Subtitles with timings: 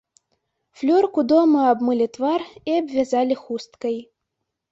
[0.79, 3.97] Флёрку дома абмылі твар і абвязалі хусткай.